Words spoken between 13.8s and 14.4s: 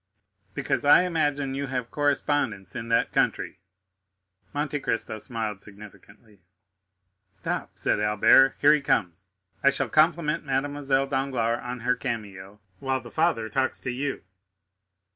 to you."